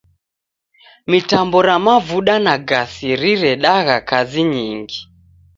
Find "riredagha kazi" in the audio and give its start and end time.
3.21-4.41